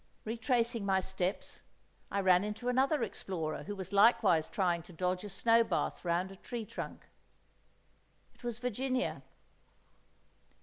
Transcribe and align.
Retracing 0.25 0.83
my 0.83 0.99
steps, 0.99 1.61
I 2.09 2.21
ran 2.21 2.43
into 2.43 2.69
another 2.69 3.03
explorer 3.03 3.61
who 3.65 3.75
was 3.75 3.93
likewise 3.93 4.49
trying 4.49 4.81
to 4.81 4.93
dodge 4.93 5.23
a 5.23 5.29
snow 5.29 5.63
bath 5.63 6.03
round 6.03 6.31
a 6.31 6.37
tree 6.37 6.65
trunk. 6.65 7.05
It 8.33 8.43
was 8.43 8.57
Virginia. 8.57 9.21